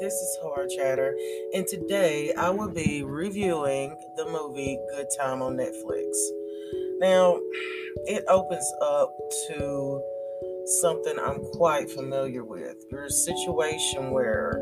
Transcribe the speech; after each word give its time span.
this 0.00 0.14
is 0.14 0.38
Horror 0.40 0.66
Chatter, 0.68 1.14
and 1.52 1.66
today 1.66 2.32
I 2.38 2.48
will 2.48 2.70
be 2.70 3.02
reviewing 3.02 3.94
the 4.16 4.24
movie 4.24 4.78
Good 4.90 5.06
Time 5.18 5.42
on 5.42 5.54
Netflix. 5.54 6.16
Now, 6.98 7.38
it 8.06 8.24
opens 8.26 8.72
up 8.80 9.14
to 9.48 10.02
something 10.80 11.18
I'm 11.18 11.44
quite 11.52 11.90
familiar 11.90 12.42
with. 12.42 12.76
There's 12.90 13.14
a 13.14 13.34
situation 13.34 14.12
where 14.12 14.58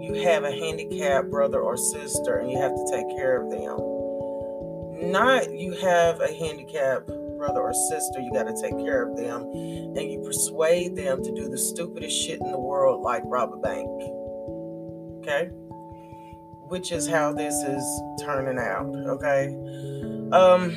you 0.00 0.22
have 0.24 0.44
a 0.44 0.52
handicapped 0.52 1.30
brother 1.30 1.60
or 1.60 1.76
sister 1.76 2.38
and 2.38 2.50
you 2.50 2.58
have 2.58 2.74
to 2.74 2.86
take 2.90 3.08
care 3.14 3.42
of 3.42 3.50
them. 3.50 5.12
Not 5.12 5.52
you 5.52 5.72
have 5.72 6.20
a 6.20 6.32
handicapped 6.32 7.10
brother 7.40 7.62
or 7.62 7.72
sister, 7.72 8.20
you 8.20 8.30
got 8.32 8.44
to 8.44 8.54
take 8.60 8.78
care 8.78 9.08
of 9.08 9.16
them, 9.16 9.42
and 9.42 10.12
you 10.12 10.20
persuade 10.22 10.94
them 10.94 11.24
to 11.24 11.34
do 11.34 11.48
the 11.48 11.56
stupidest 11.56 12.14
shit 12.14 12.38
in 12.38 12.52
the 12.52 12.60
world, 12.60 13.02
like 13.02 13.22
rob 13.24 13.54
a 13.54 13.56
bank. 13.56 13.88
Okay? 15.22 15.48
Which 16.68 16.92
is 16.92 17.08
how 17.08 17.32
this 17.32 17.54
is 17.54 17.82
turning 18.20 18.58
out. 18.58 18.94
Okay? 18.94 19.46
Um, 20.32 20.70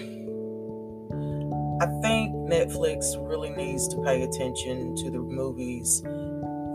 I 1.81 1.85
think 2.01 2.33
Netflix 2.49 3.03
really 3.27 3.49
needs 3.49 3.89
to 3.89 4.01
pay 4.01 4.23
attention 4.23 4.95
to 4.95 5.11
the 5.11 5.19
movies 5.19 6.01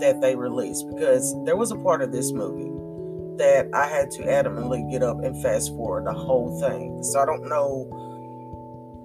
that 0.00 0.18
they 0.20 0.36
release 0.36 0.82
because 0.82 1.34
there 1.46 1.56
was 1.56 1.70
a 1.72 1.76
part 1.76 2.02
of 2.02 2.12
this 2.12 2.30
movie 2.30 2.74
that 3.38 3.68
I 3.72 3.86
had 3.86 4.10
to 4.12 4.22
adamantly 4.24 4.90
get 4.90 5.02
up 5.02 5.24
and 5.24 5.40
fast 5.42 5.70
forward 5.70 6.06
the 6.06 6.12
whole 6.12 6.60
thing. 6.60 7.02
So 7.02 7.20
I 7.20 7.24
don't 7.24 7.48
know 7.48 8.07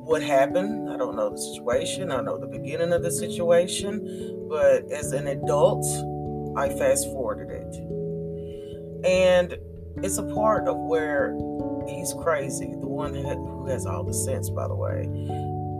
what 0.03 0.21
happened. 0.21 0.89
I 0.89 0.97
don't 0.97 1.15
know 1.15 1.29
the 1.29 1.37
situation. 1.37 2.11
I 2.11 2.21
know 2.21 2.37
the 2.37 2.47
beginning 2.47 2.91
of 2.91 3.03
the 3.03 3.11
situation. 3.11 4.47
But 4.49 4.91
as 4.91 5.13
an 5.13 5.27
adult, 5.27 5.85
I 6.57 6.69
fast 6.69 7.05
forwarded 7.05 7.49
it. 7.49 7.75
And 9.05 9.57
it's 10.03 10.17
a 10.17 10.23
part 10.33 10.67
of 10.67 10.77
where 10.77 11.33
he's 11.87 12.13
crazy. 12.21 12.75
The 12.79 12.87
one 12.87 13.15
who 13.15 13.67
has 13.67 13.85
all 13.85 14.03
the 14.03 14.13
sense, 14.13 14.49
by 14.49 14.67
the 14.67 14.75
way. 14.75 15.07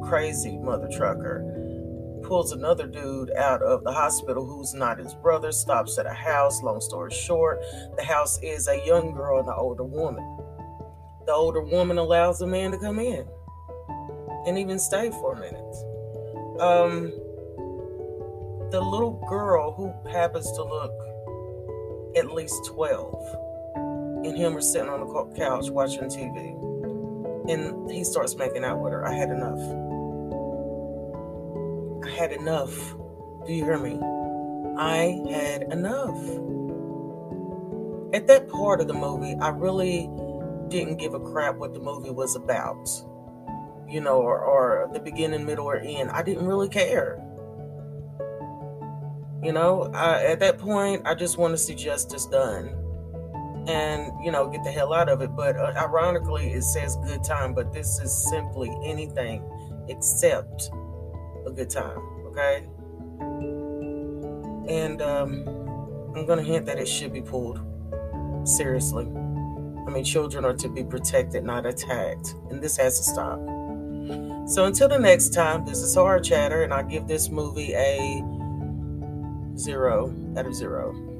Crazy 0.07 0.57
mother 0.57 0.89
trucker 0.95 1.49
pulls 2.23 2.53
another 2.53 2.87
dude 2.87 3.31
out 3.31 3.61
of 3.61 3.83
the 3.83 3.91
hospital 3.91 4.45
who's 4.45 4.73
not 4.73 4.97
his 4.97 5.13
brother, 5.15 5.51
stops 5.51 5.97
at 5.97 6.05
a 6.05 6.13
house. 6.13 6.63
Long 6.63 6.79
story 6.79 7.11
short, 7.11 7.61
the 7.97 8.03
house 8.03 8.39
is 8.41 8.69
a 8.69 8.85
young 8.85 9.13
girl 9.13 9.39
and 9.39 9.47
an 9.47 9.55
older 9.57 9.83
woman. 9.83 10.23
The 11.25 11.33
older 11.33 11.61
woman 11.61 11.97
allows 11.97 12.39
the 12.39 12.47
man 12.47 12.71
to 12.71 12.77
come 12.77 12.99
in 12.99 13.27
and 14.45 14.57
even 14.57 14.79
stay 14.79 15.09
for 15.09 15.33
a 15.33 15.39
minute. 15.39 15.75
Um, 16.59 17.11
the 18.71 18.81
little 18.81 19.23
girl 19.29 19.71
who 19.73 19.93
happens 20.09 20.51
to 20.51 20.63
look 20.63 20.91
at 22.15 22.31
least 22.31 22.65
12 22.65 24.25
and 24.25 24.37
him 24.37 24.55
are 24.55 24.61
sitting 24.61 24.89
on 24.89 24.99
the 25.01 25.35
couch 25.35 25.69
watching 25.69 26.03
TV. 26.03 26.59
And 27.51 27.91
he 27.91 28.03
starts 28.03 28.35
making 28.35 28.63
out 28.63 28.79
with 28.79 28.93
her. 28.93 29.05
I 29.05 29.13
had 29.13 29.29
enough. 29.29 29.59
I 32.05 32.09
had 32.15 32.31
enough. 32.31 32.95
Do 33.45 33.53
you 33.53 33.65
hear 33.65 33.77
me? 33.77 33.99
I 34.77 35.21
had 35.29 35.63
enough. 35.63 36.17
At 38.13 38.27
that 38.27 38.47
part 38.47 38.79
of 38.79 38.87
the 38.87 38.93
movie, 38.93 39.35
I 39.41 39.49
really 39.49 40.09
didn't 40.69 40.97
give 40.97 41.13
a 41.13 41.19
crap 41.19 41.57
what 41.57 41.73
the 41.73 41.79
movie 41.79 42.11
was 42.11 42.35
about 42.35 42.87
you 43.87 44.01
know, 44.01 44.17
or, 44.17 44.39
or 44.39 44.89
the 44.93 44.99
beginning, 44.99 45.45
middle, 45.45 45.65
or 45.65 45.77
end. 45.77 46.11
I 46.11 46.23
didn't 46.23 46.45
really 46.45 46.69
care. 46.69 47.19
You 49.43 49.51
know, 49.51 49.91
I, 49.93 50.23
at 50.23 50.39
that 50.39 50.57
point, 50.57 51.01
I 51.05 51.15
just 51.15 51.37
want 51.37 51.53
to 51.53 51.57
see 51.57 51.75
justice 51.75 52.25
done 52.25 52.79
and, 53.67 54.11
you 54.23 54.31
know, 54.31 54.49
get 54.49 54.63
the 54.63 54.71
hell 54.71 54.93
out 54.93 55.09
of 55.09 55.21
it. 55.21 55.35
But 55.35 55.57
uh, 55.57 55.73
ironically, 55.75 56.51
it 56.51 56.63
says 56.63 56.97
good 57.05 57.23
time, 57.23 57.53
but 57.53 57.73
this 57.73 57.99
is 57.99 58.29
simply 58.29 58.71
anything 58.85 59.43
except 59.89 60.69
a 61.45 61.51
good 61.51 61.69
time, 61.69 61.97
okay? 62.27 62.65
And 64.69 65.01
um, 65.01 65.43
I'm 66.15 66.25
going 66.25 66.39
to 66.39 66.43
hint 66.45 66.65
that 66.67 66.79
it 66.79 66.87
should 66.87 67.11
be 67.11 67.21
pulled. 67.21 67.59
Seriously. 68.45 69.05
I 69.05 69.89
mean, 69.89 70.05
children 70.05 70.45
are 70.45 70.53
to 70.53 70.69
be 70.69 70.83
protected, 70.83 71.43
not 71.43 71.65
attacked. 71.65 72.35
And 72.49 72.61
this 72.61 72.77
has 72.77 72.97
to 72.97 73.03
stop. 73.03 73.39
So 74.47 74.65
until 74.65 74.89
the 74.89 74.99
next 74.99 75.29
time, 75.33 75.65
this 75.65 75.79
is 75.79 75.95
Horror 75.95 76.19
Chatter, 76.19 76.63
and 76.63 76.73
I 76.73 76.83
give 76.83 77.07
this 77.07 77.29
movie 77.29 77.73
a 77.73 78.21
zero 79.57 80.13
out 80.37 80.45
of 80.45 80.53
zero. 80.53 81.12